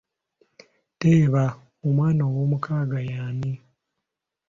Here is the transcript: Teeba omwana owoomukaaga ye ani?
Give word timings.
Teeba 0.99 1.43
omwana 1.87 2.21
owoomukaaga 2.29 2.99
ye 3.07 3.15
ani? 3.27 3.53